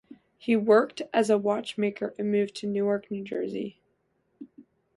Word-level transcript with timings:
He 0.39 0.55
worked 0.55 1.03
as 1.13 1.29
a 1.29 1.37
watchmaker 1.37 2.15
and 2.17 2.31
moved 2.31 2.55
to 2.55 2.65
Newark, 2.65 3.11
New 3.11 3.23
Jersey. 3.23 3.77